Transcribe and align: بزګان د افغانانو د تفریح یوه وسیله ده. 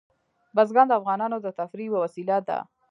بزګان 0.55 0.87
د 0.89 0.93
افغانانو 0.99 1.37
د 1.41 1.47
تفریح 1.59 1.87
یوه 1.89 1.99
وسیله 2.05 2.37
ده. 2.47 2.57